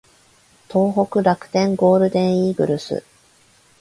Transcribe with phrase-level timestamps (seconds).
[0.67, 3.03] 東北楽天ゴールデンイーグルス